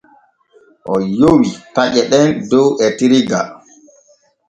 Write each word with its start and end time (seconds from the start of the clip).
O 0.93 0.95
yowi 1.19 1.47
taƴe 1.73 2.01
ɗen 2.11 2.27
dow 2.49 2.67
etirga. 2.85 3.39